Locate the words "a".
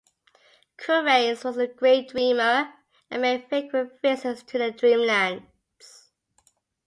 1.57-1.67